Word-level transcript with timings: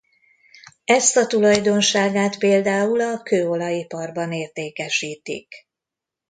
Ezt 0.85 1.15
a 1.17 1.27
tulajdonságát 1.27 2.37
például 2.37 3.01
a 3.01 3.21
kőolajiparban 3.23 4.31
értékesítik. 4.33 5.53